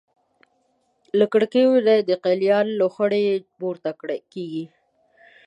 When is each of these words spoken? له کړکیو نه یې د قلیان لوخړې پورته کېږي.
له 1.17 1.25
کړکیو 1.33 1.71
نه 1.85 1.93
یې 1.97 2.03
د 2.09 2.11
قلیان 2.23 2.67
لوخړې 2.79 3.25
پورته 3.57 3.91
کېږي. 4.33 4.65